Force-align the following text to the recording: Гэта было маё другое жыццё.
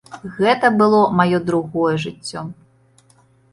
Гэта 0.37 0.71
было 0.79 1.01
маё 1.19 1.37
другое 1.51 1.93
жыццё. 2.07 2.47